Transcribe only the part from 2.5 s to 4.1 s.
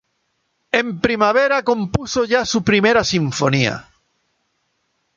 "Primera sinfonía".